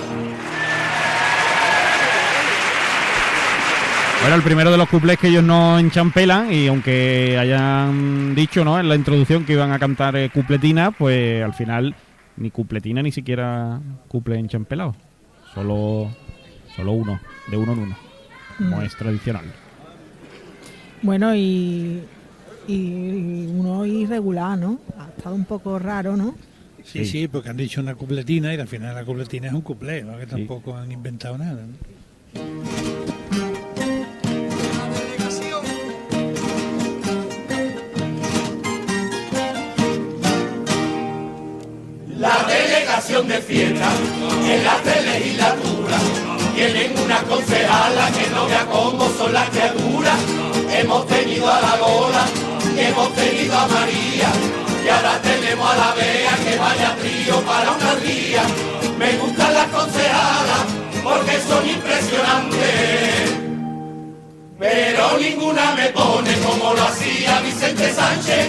Bueno, 4.21 4.37
el 4.37 4.41
primero 4.41 4.71
de 4.71 4.77
los 4.77 4.89
cuplés 4.89 5.19
que 5.19 5.27
ellos 5.27 5.43
no 5.43 5.77
enchampelan 5.77 6.51
y 6.51 6.67
aunque 6.67 7.37
hayan 7.39 8.33
dicho 8.33 8.65
¿no? 8.65 8.79
en 8.79 8.89
la 8.89 8.95
introducción 8.95 9.45
que 9.45 9.53
iban 9.53 9.71
a 9.71 9.77
cantar 9.77 10.15
eh, 10.15 10.31
cupletina, 10.31 10.89
pues 10.89 11.43
al 11.43 11.53
final 11.53 11.95
ni 12.37 12.49
cupletina 12.49 13.03
ni 13.03 13.11
siquiera 13.11 13.79
cuple 14.07 14.39
enchampelado. 14.39 14.95
Solo, 15.53 16.09
solo 16.75 16.91
uno, 16.93 17.19
de 17.47 17.57
uno 17.57 17.73
en 17.73 17.79
uno, 17.79 17.97
como 18.57 18.77
mm. 18.77 18.81
es 18.81 18.95
tradicional. 18.95 19.45
Bueno, 21.03 21.35
y, 21.35 22.01
y 22.67 23.47
uno 23.47 23.85
irregular, 23.85 24.57
¿no? 24.57 24.79
Ha 24.97 25.09
estado 25.15 25.35
un 25.35 25.45
poco 25.45 25.79
raro, 25.79 26.17
¿no? 26.17 26.35
Sí, 26.83 27.05
sí, 27.05 27.27
porque 27.27 27.49
han 27.49 27.57
dicho 27.57 27.81
una 27.81 27.95
cupletina 27.95 28.53
y 28.53 28.59
al 28.59 28.67
final 28.67 28.93
la 28.93 29.03
cupletina 29.03 29.47
es 29.47 29.53
un 29.53 29.61
cuplé, 29.61 30.03
¿no? 30.03 30.17
que 30.17 30.27
tampoco 30.27 30.77
han 30.77 30.91
inventado 30.91 31.37
nada. 31.37 31.65
La 42.17 42.45
delegación 42.47 43.27
de 43.27 43.41
fiesta 43.41 43.91
en 44.47 44.63
la 44.63 45.11
legislatura 45.11 45.97
tienen 46.55 46.91
una 47.03 47.21
concejala 47.23 48.11
que 48.11 48.29
no 48.29 48.45
vea 48.45 48.65
cómo 48.67 49.09
son 49.09 49.33
las 49.33 49.49
criaturas 49.49 50.19
Hemos 50.77 51.07
tenido 51.07 51.49
a 51.49 51.61
la 51.61 51.77
Lola 51.77 52.25
y 52.75 52.79
hemos 52.79 53.13
tenido 53.13 53.57
a 53.57 53.67
María 53.67 54.29
y 54.83 54.89
ahora 54.89 55.21
tenemos 55.21 55.69
a 55.69 55.75
la 55.75 55.93
Bea 55.93 56.37
que 56.43 56.57
vaya 56.57 56.95
trío 56.97 57.41
para 57.41 57.71
una 57.71 57.95
día. 57.95 58.43
Me 58.99 59.17
gustan 59.17 59.53
las 59.53 59.67
concejadas 59.67 60.65
porque 61.03 61.39
son 61.47 61.69
impresionantes. 61.69 63.31
Pero 64.59 65.17
ninguna 65.19 65.75
me 65.75 65.89
pone 65.89 66.33
como 66.39 66.73
lo 66.73 66.83
hacía 66.83 67.41
Vicente 67.41 67.93
Sánchez. 67.93 68.47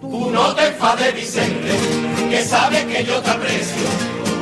Tú 0.00 0.30
no 0.30 0.54
te 0.54 0.66
enfades, 0.66 1.14
Vicente 1.14 2.04
que 2.34 2.42
sabes 2.42 2.84
que 2.86 3.04
yo 3.04 3.20
te 3.22 3.30
aprecio. 3.30 3.83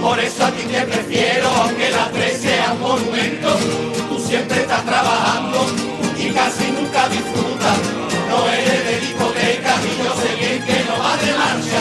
Por 0.03 0.19
eso 0.19 0.45
a 0.45 0.51
ti 0.51 0.65
te 0.65 0.81
prefiero, 0.83 1.49
aunque 1.49 1.89
la 1.91 2.11
tres 2.11 2.41
sea 2.41 2.73
un 2.73 2.81
monumento. 2.81 3.57
Tú 4.09 4.19
siempre 4.19 4.63
estás 4.63 4.85
trabajando 4.85 5.65
y 6.19 6.29
casi 6.33 6.73
nunca 6.73 7.09
disfrutas. 7.09 7.79
No 8.29 8.49
eres 8.49 8.85
de 8.85 9.01
discoteca 9.01 9.77
y 9.87 10.03
yo 10.03 10.13
sé 10.21 10.35
bien 10.41 10.65
que 10.65 10.85
no 10.89 10.99
va 10.99 11.17
de 11.19 11.33
marcha. 11.43 11.81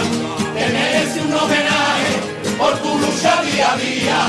Te 0.54 0.68
mereces 0.72 1.26
un 1.26 1.34
homenaje 1.34 2.14
por 2.60 2.78
tu 2.78 2.96
lucha 3.00 3.42
día 3.42 3.74
a 3.74 3.78
día. 3.78 4.20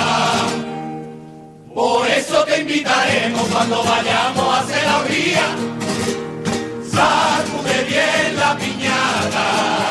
Por 1.74 2.08
eso 2.08 2.44
te 2.44 2.60
invitaremos 2.62 3.46
cuando 3.48 3.84
vayamos 3.84 4.54
a 4.54 4.60
hacer 4.60 4.84
la 4.86 5.02
vía. 5.02 5.46
Sacude 6.90 7.84
bien 7.84 8.36
la 8.36 8.56
piñata 8.56 9.81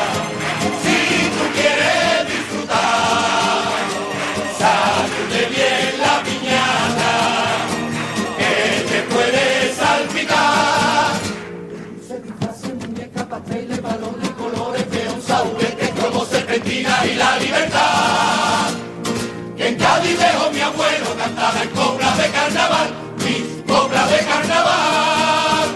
como 16.62 16.70
serpentina 16.70 17.06
y 17.06 17.14
la 17.16 17.38
libertad. 17.38 18.70
Que 19.56 19.68
en 19.68 19.76
Cádiz 19.76 20.18
dejo 20.18 20.50
mi 20.52 20.60
abuelo 20.60 21.16
cantaba 21.16 21.62
en 21.62 21.68
coplas 21.70 22.18
de 22.18 22.30
carnaval, 22.30 22.90
mis 23.18 23.62
coplas 23.66 24.10
de 24.10 24.18
carnaval. 24.18 25.68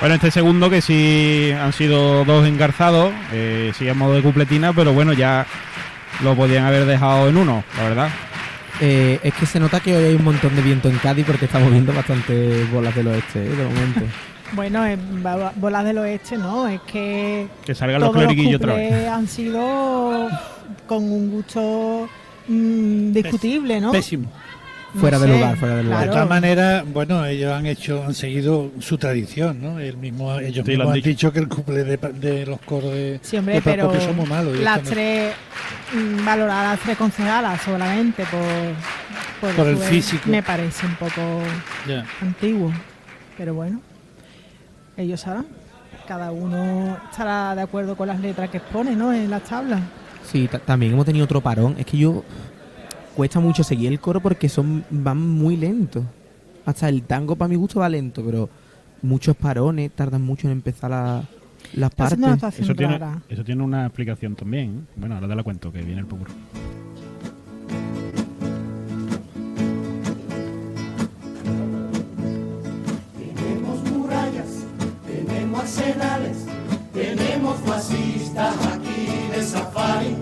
Bueno, 0.00 0.14
este 0.16 0.30
segundo 0.30 0.68
que 0.68 0.80
sí 0.82 1.52
han 1.52 1.72
sido 1.72 2.24
dos 2.24 2.46
engarzados, 2.46 3.12
eh, 3.32 3.72
sí 3.78 3.88
a 3.88 3.94
modo 3.94 4.14
de 4.14 4.22
cupletina, 4.22 4.72
pero 4.72 4.92
bueno, 4.92 5.12
ya 5.12 5.46
lo 6.22 6.34
podían 6.34 6.64
haber 6.64 6.86
dejado 6.86 7.28
en 7.28 7.36
uno, 7.36 7.62
la 7.76 7.82
verdad. 7.84 8.08
Eh, 8.80 9.20
es 9.22 9.34
que 9.34 9.46
se 9.46 9.60
nota 9.60 9.78
que 9.78 9.94
hoy 9.96 10.04
hay 10.04 10.14
un 10.14 10.24
montón 10.24 10.56
de 10.56 10.62
viento 10.62 10.88
en 10.88 10.98
Cádiz 10.98 11.24
porque 11.24 11.44
estamos 11.44 11.70
viendo 11.70 11.92
bastante 11.92 12.64
bolas 12.72 12.94
del 12.96 13.08
oeste, 13.08 13.44
¿eh? 13.44 13.48
de 13.48 13.64
momento. 13.64 14.00
Bueno, 14.54 14.84
bolas 15.56 15.84
del 15.84 15.98
oeste 15.98 16.36
no, 16.36 16.68
es 16.68 16.80
que 16.82 17.48
Que 17.64 17.74
salgan 17.74 18.00
los 18.00 18.10
todos 18.10 18.22
los 18.24 18.32
cleriquillos 18.32 18.60
otra 18.60 18.74
vez. 18.74 19.08
han 19.08 19.26
sido 19.26 20.28
con 20.86 21.04
un 21.04 21.30
gusto 21.30 22.08
mm, 22.48 23.12
discutible, 23.12 23.80
¿no? 23.80 23.92
Pésimo. 23.92 24.30
No 24.94 25.00
Fuera 25.00 25.18
de 25.18 25.26
lugar, 25.28 25.56
fuera 25.56 25.76
de 25.76 25.84
lugar. 25.84 26.00
De 26.04 26.06
todas 26.08 26.28
maneras, 26.28 26.84
bueno, 26.92 27.24
ellos 27.24 27.50
han 27.50 27.64
hecho, 27.64 28.04
han 28.04 28.12
seguido 28.12 28.70
su 28.78 28.98
tradición, 28.98 29.58
¿no? 29.62 29.78
El 29.78 29.96
mismo, 29.96 30.38
ellos 30.38 30.66
Sí, 30.66 30.72
lo 30.72 30.84
mismos 30.84 30.96
han 30.96 31.02
dicho. 31.02 31.32
que 31.32 31.38
el 31.38 31.48
cumple 31.48 31.82
de, 31.84 31.96
de 31.96 32.44
los 32.44 32.60
coros 32.60 32.92
de, 32.92 33.18
Sí, 33.22 33.38
hombre, 33.38 33.54
de 33.54 33.62
pero 33.62 33.98
somos 34.02 34.28
malos. 34.28 34.54
y 34.54 34.62
las 34.62 34.82
no- 34.84 34.90
tres, 34.90 35.32
mm, 35.94 36.26
las 36.26 36.78
tres 36.80 36.98
concejalas 36.98 37.62
solamente 37.62 38.22
por, 39.40 39.50
Por 39.56 39.66
el 39.66 39.78
físico. 39.78 40.28
Me 40.28 40.42
parece 40.42 40.84
un 40.84 40.94
poco 40.96 41.22
antiguo, 42.20 42.70
pero 43.38 43.54
bueno, 43.54 43.80
ellos 45.02 45.20
sabrán. 45.20 45.46
Cada 46.06 46.32
uno 46.32 46.96
estará 47.10 47.54
de 47.54 47.62
acuerdo 47.62 47.96
con 47.96 48.08
las 48.08 48.20
letras 48.20 48.50
que 48.50 48.56
expone, 48.58 48.96
¿no? 48.96 49.12
En 49.12 49.30
las 49.30 49.42
tablas. 49.44 49.80
Sí, 50.24 50.48
ta- 50.48 50.58
también 50.58 50.92
hemos 50.92 51.06
tenido 51.06 51.24
otro 51.24 51.40
parón. 51.40 51.74
Es 51.78 51.86
que 51.86 51.96
yo 51.98 52.24
cuesta 53.16 53.40
mucho 53.40 53.62
seguir 53.62 53.90
el 53.92 54.00
coro 54.00 54.20
porque 54.20 54.48
son 54.48 54.84
van 54.90 55.18
muy 55.20 55.56
lentos. 55.56 56.04
Hasta 56.64 56.88
el 56.88 57.02
tango 57.02 57.36
para 57.36 57.48
mi 57.48 57.56
gusto 57.56 57.80
va 57.80 57.88
lento, 57.88 58.22
pero 58.24 58.48
muchos 59.02 59.36
parones 59.36 59.90
tardan 59.92 60.22
mucho 60.22 60.46
en 60.48 60.52
empezar 60.52 60.90
la- 60.90 61.22
las 61.74 61.94
partes. 61.94 62.18
Eso 62.58 62.74
tiene, 62.74 62.98
rara. 62.98 63.22
eso 63.28 63.44
tiene 63.44 63.62
una 63.62 63.86
explicación 63.86 64.34
también. 64.34 64.86
Bueno, 64.96 65.14
ahora 65.14 65.28
te 65.28 65.34
la 65.36 65.42
cuento, 65.42 65.72
que 65.72 65.82
viene 65.82 66.00
el 66.00 66.06
popurrí. 66.06 66.32
Tenemos 77.52 77.60
fascistas 77.66 78.54
aquí 78.66 79.30
de 79.34 79.42
safari, 79.42 80.16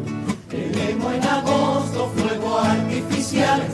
tenemos 0.49 1.15
en 1.15 1.25
agosto 1.25 2.13
fuegos 2.17 2.65
artificiales, 2.65 3.71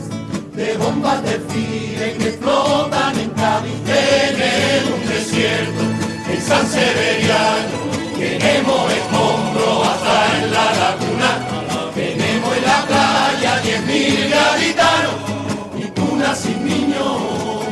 de 0.53 0.77
bombas 0.77 1.23
de 1.23 1.39
file 1.49 2.15
que 2.17 2.29
explotan 2.29 3.19
en 3.19 3.29
Cádiz, 3.31 3.83
tenemos 3.85 4.99
un 4.99 5.07
desierto 5.07 5.83
en 6.31 6.41
San 6.41 6.67
Severiano, 6.67 7.77
tenemos 8.17 8.93
escombros 8.93 9.87
hasta 9.87 10.37
en 10.37 10.51
la 10.51 10.65
laguna, 10.81 11.91
tenemos 11.95 12.57
en 12.57 12.65
la 12.65 12.85
playa 12.85 13.59
diez 13.61 13.85
mil 13.85 14.29
gaditanos 14.29 15.15
y 15.77 15.99
cunas 15.99 16.39
sin 16.39 16.65
niños. 16.65 17.65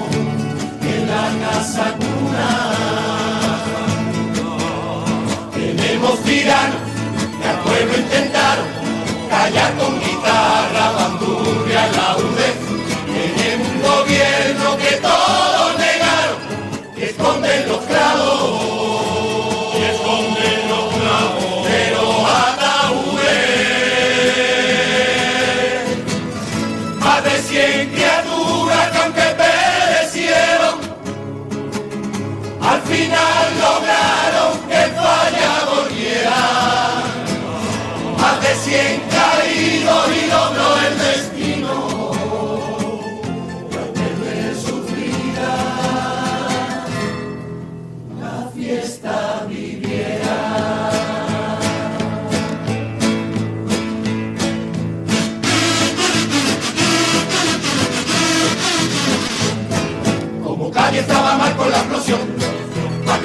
En 0.81 1.07
la 1.07 1.47
casa 1.47 1.95
cuna. 1.97 2.74
Callar 9.45 9.77
con 9.77 9.99
guitarra, 9.99 10.64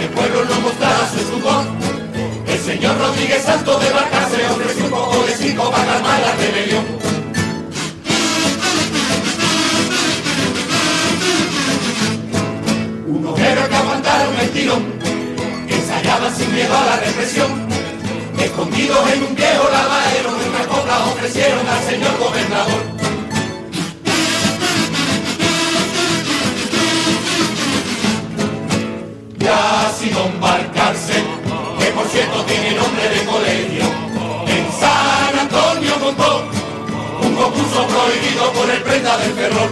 el 0.01 0.09
pueblo 0.09 0.45
no 0.45 0.61
mostrara 0.61 1.11
su 1.11 1.21
estupor. 1.21 1.65
El 2.47 2.59
señor 2.59 2.99
Rodríguez 2.99 3.43
Santos 3.43 3.83
de 3.83 3.91
Barcarse 3.91 4.47
ofreció 4.47 4.85
un 4.85 4.91
poco 4.91 5.25
de 5.25 5.33
circo 5.35 5.71
para 5.71 5.85
calmar 5.85 6.21
la 6.21 6.33
rebelión. 6.35 6.85
Unos 13.09 13.39
héroes 13.39 13.69
que 13.69 13.77
aguantaron 13.77 14.41
el 14.41 14.51
tirón, 14.51 14.85
que 15.69 15.75
ensayaban 15.75 16.35
sin 16.35 16.55
miedo 16.55 16.77
a 16.77 16.87
la 16.87 16.97
represión. 16.97 17.51
Escondidos 18.39 19.13
en 19.13 19.23
un 19.23 19.35
viejo 19.35 19.69
lavadero, 19.71 20.31
nuestras 20.33 20.67
coplas 20.67 21.01
ofrecieron 21.09 21.69
al 21.69 21.83
señor 21.85 22.19
gobernador. 22.19 23.00
Ya 29.51 29.93
sin 29.99 30.17
embarcarse, 30.17 31.17
que 31.79 31.87
por 31.97 32.07
cierto 32.07 32.39
tiene 32.45 32.71
nombre 32.81 33.05
de 33.15 33.21
colegio. 33.33 33.85
En 34.57 34.65
San 34.81 35.33
Antonio 35.45 35.93
montó 36.05 36.31
un 37.27 37.35
concurso 37.35 37.81
prohibido 37.93 38.53
por 38.53 38.71
el 38.71 38.83
prenda 38.83 39.17
del 39.19 39.33
ferrol. 39.33 39.71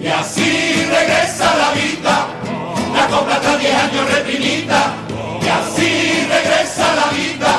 Y 0.00 0.06
así 0.06 0.50
regresa 0.96 1.46
la 1.62 1.70
vida, 1.80 2.14
la 2.96 3.06
copla 3.08 3.40
tras 3.40 3.58
10 3.60 3.74
años 3.74 4.04
reprimida. 4.16 4.80
Y 5.44 5.48
así 5.60 5.90
regresa 6.34 6.86
la 7.00 7.08
vida, 7.18 7.52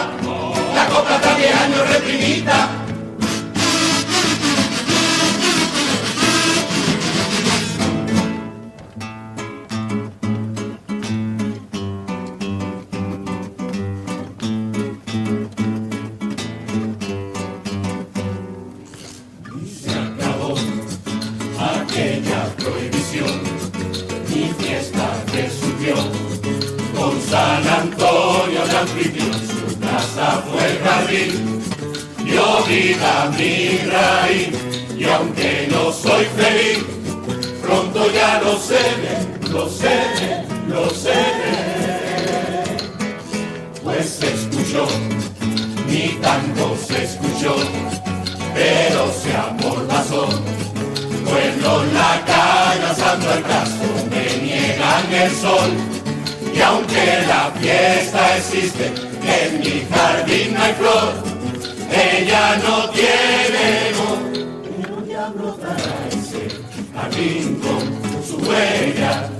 la 0.78 0.86
copla 0.88 1.22
tras 1.22 1.38
10 1.38 1.62
años 1.66 1.90
reprimida. 1.94 2.87
Lo 38.48 38.58
sé, 38.58 38.80
lo 39.52 39.70
sé, 39.70 40.46
lo 40.70 40.90
sé. 40.90 41.22
Pues 43.84 44.10
se 44.10 44.34
escuchó, 44.34 44.88
mi 45.88 46.18
tango 46.22 46.78
se 46.88 47.04
escuchó, 47.04 47.56
pero 48.54 49.12
se 49.22 49.36
amordazó. 49.36 50.30
Pueblo 51.26 51.84
la 51.94 52.24
calle 52.26 52.86
asando 52.90 53.34
el 53.34 53.44
brazo, 53.44 53.88
me 54.12 54.26
niegan 54.46 55.14
el 55.14 55.32
sol. 55.32 55.72
Y 56.56 56.62
aunque 56.62 57.06
la 57.28 57.52
fiesta 57.60 58.38
existe, 58.38 58.86
en 59.38 59.60
mi 59.60 59.86
jardín 59.92 60.54
no 60.54 60.64
hay 60.64 60.74
flor, 60.74 61.14
ella 61.92 62.58
no 62.66 62.90
tiene 62.92 63.64
amor. 63.94 64.20
Pero 64.64 65.06
ya 65.06 65.30
brotará 65.36 66.08
ese 66.12 66.48
jardín 66.94 67.60
huella, 68.48 69.37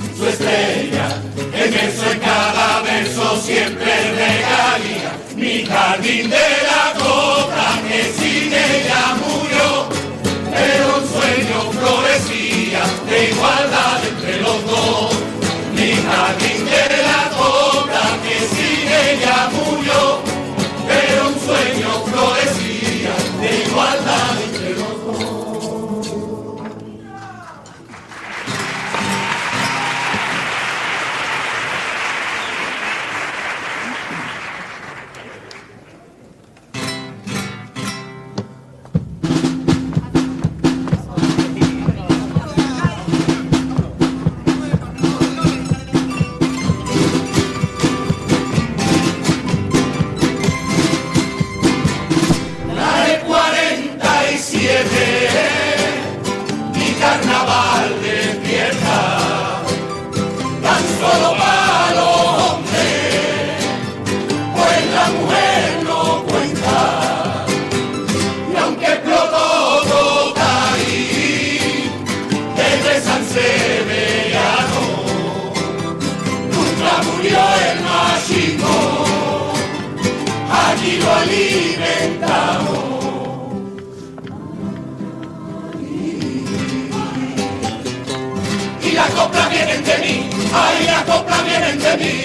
caja 90.58 90.82
y 90.82 90.86
la 90.86 91.04
vienen 91.44 91.80
de 91.80 91.98
mí. 91.98 92.18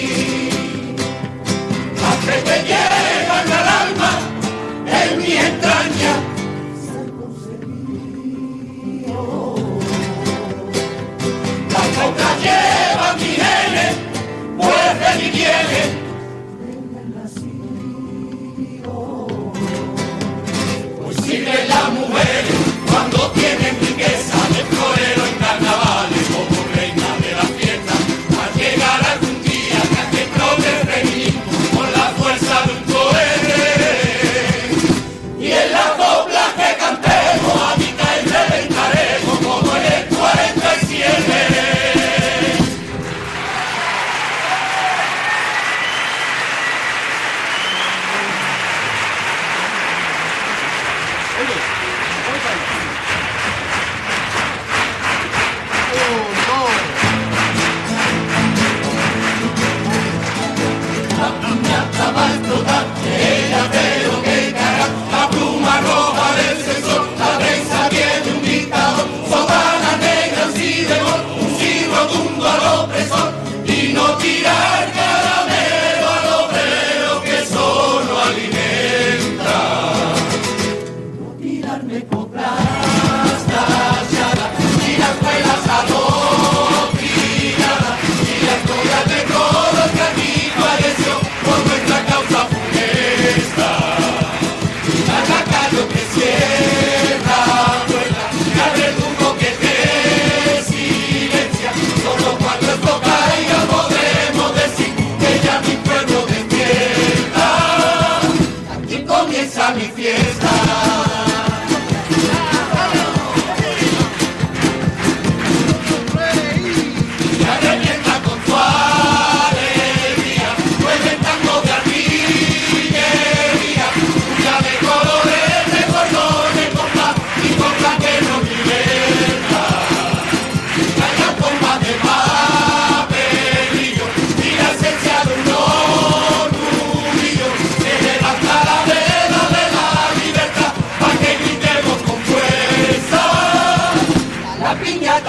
Las 2.01 2.17
que 2.25 2.41
te 2.41 2.63
llevan 2.69 3.51
al 3.59 3.67
alma 3.81 4.11
en 4.87 5.17
mi 5.19 5.33
entraña. 5.33 6.13
Las 11.73 11.87
coplas 11.97 12.35
llevan 12.43 13.15
mi 13.17 13.31
genes, 13.41 13.95
pues 14.57 14.99
de 14.99 15.23
mi 15.23 15.31
viene. 15.31 15.92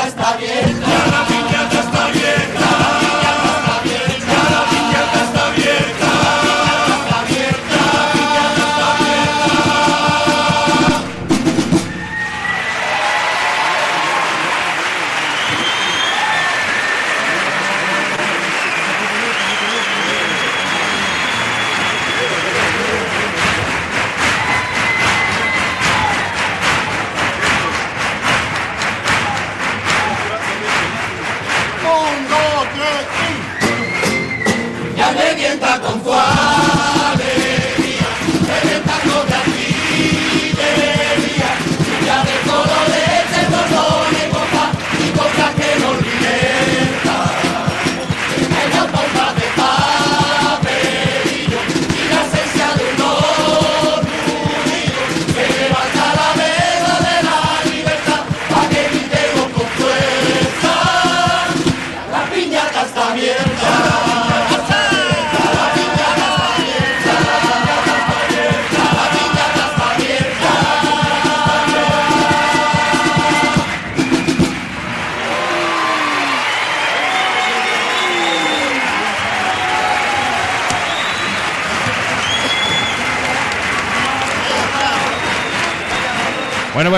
está 0.06 0.36
bien. 0.36 0.83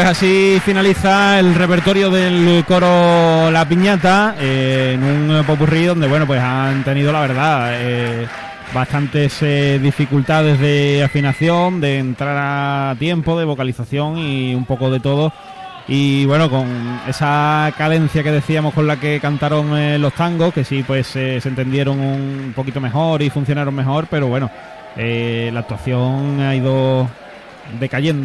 Pues 0.06 0.18
así 0.18 0.60
finaliza 0.64 1.40
el 1.40 1.52
repertorio 1.56 2.10
del 2.10 2.64
coro 2.64 3.50
La 3.50 3.66
Piñata 3.68 4.36
eh, 4.38 4.92
en 4.94 5.02
un 5.02 5.44
popurrí 5.44 5.84
donde, 5.84 6.06
bueno, 6.06 6.28
pues 6.28 6.40
han 6.40 6.84
tenido, 6.84 7.10
la 7.10 7.22
verdad, 7.22 7.70
eh, 7.72 8.28
bastantes 8.72 9.42
eh, 9.42 9.80
dificultades 9.82 10.60
de 10.60 11.02
afinación, 11.02 11.80
de 11.80 11.98
entrar 11.98 12.36
a 12.38 12.94
tiempo, 13.00 13.36
de 13.36 13.46
vocalización 13.46 14.16
y 14.16 14.54
un 14.54 14.64
poco 14.64 14.92
de 14.92 15.00
todo. 15.00 15.32
Y 15.88 16.24
bueno, 16.26 16.48
con 16.50 17.00
esa 17.08 17.74
cadencia 17.76 18.22
que 18.22 18.30
decíamos 18.30 18.74
con 18.74 18.86
la 18.86 19.00
que 19.00 19.18
cantaron 19.18 20.00
los 20.00 20.12
tangos, 20.12 20.54
que 20.54 20.62
sí, 20.62 20.84
pues 20.86 21.08
se 21.08 21.38
entendieron 21.38 21.98
un 21.98 22.52
poquito 22.54 22.80
mejor 22.80 23.22
y 23.22 23.30
funcionaron 23.30 23.74
mejor, 23.74 24.06
pero 24.08 24.28
bueno, 24.28 24.52
la 24.94 25.58
actuación 25.58 26.42
ha 26.42 26.54
ido 26.54 27.08
decayendo. 27.80 28.22